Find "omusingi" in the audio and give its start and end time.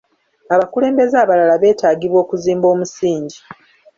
2.73-3.37